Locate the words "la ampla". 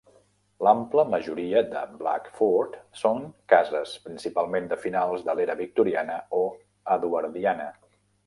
0.67-1.03